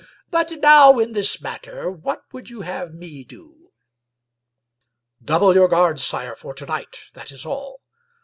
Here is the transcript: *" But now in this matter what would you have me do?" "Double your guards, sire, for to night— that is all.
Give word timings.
*" 0.19 0.29
But 0.31 0.49
now 0.63 0.97
in 0.97 1.11
this 1.11 1.39
matter 1.41 1.91
what 1.91 2.23
would 2.33 2.49
you 2.49 2.61
have 2.61 2.91
me 2.91 3.23
do?" 3.23 3.71
"Double 5.23 5.53
your 5.53 5.67
guards, 5.67 6.03
sire, 6.03 6.35
for 6.35 6.55
to 6.55 6.65
night— 6.65 7.03
that 7.13 7.31
is 7.31 7.45
all. 7.45 7.81